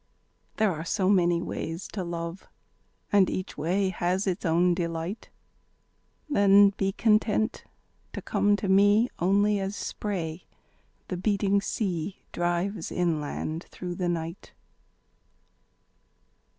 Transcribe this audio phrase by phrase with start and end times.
[0.57, 2.47] There are so many ways to love
[3.11, 5.29] And each way has its own delight
[6.27, 7.65] Then be content
[8.13, 10.47] to come to me Only as spray
[11.09, 14.53] the beating sea Drives inland through the night.